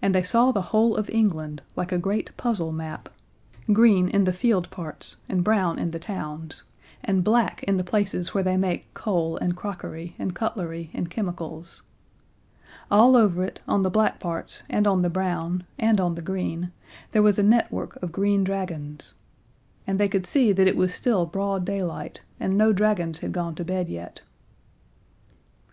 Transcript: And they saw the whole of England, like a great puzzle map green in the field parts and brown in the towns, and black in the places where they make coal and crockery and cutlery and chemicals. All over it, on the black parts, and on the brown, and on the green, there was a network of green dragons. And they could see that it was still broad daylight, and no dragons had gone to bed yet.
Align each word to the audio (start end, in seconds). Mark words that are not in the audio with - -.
And 0.00 0.14
they 0.14 0.22
saw 0.22 0.52
the 0.52 0.62
whole 0.70 0.94
of 0.94 1.10
England, 1.10 1.62
like 1.74 1.90
a 1.90 1.98
great 1.98 2.30
puzzle 2.36 2.70
map 2.70 3.08
green 3.72 4.08
in 4.08 4.22
the 4.22 4.32
field 4.32 4.70
parts 4.70 5.16
and 5.28 5.42
brown 5.42 5.80
in 5.80 5.90
the 5.90 5.98
towns, 5.98 6.62
and 7.02 7.24
black 7.24 7.64
in 7.64 7.76
the 7.76 7.82
places 7.82 8.32
where 8.32 8.44
they 8.44 8.56
make 8.56 8.94
coal 8.94 9.36
and 9.38 9.56
crockery 9.56 10.14
and 10.16 10.32
cutlery 10.32 10.90
and 10.94 11.10
chemicals. 11.10 11.82
All 12.88 13.16
over 13.16 13.42
it, 13.42 13.58
on 13.66 13.82
the 13.82 13.90
black 13.90 14.20
parts, 14.20 14.62
and 14.70 14.86
on 14.86 15.02
the 15.02 15.10
brown, 15.10 15.64
and 15.76 16.00
on 16.00 16.14
the 16.14 16.22
green, 16.22 16.70
there 17.10 17.24
was 17.24 17.36
a 17.36 17.42
network 17.42 18.00
of 18.00 18.12
green 18.12 18.44
dragons. 18.44 19.14
And 19.88 19.98
they 19.98 20.06
could 20.06 20.24
see 20.24 20.52
that 20.52 20.68
it 20.68 20.76
was 20.76 20.94
still 20.94 21.26
broad 21.26 21.64
daylight, 21.64 22.20
and 22.38 22.56
no 22.56 22.72
dragons 22.72 23.18
had 23.18 23.32
gone 23.32 23.56
to 23.56 23.64
bed 23.64 23.88
yet. 23.88 24.22